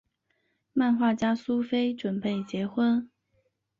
[0.73, 3.07] 漫画家苏菲准备结婚。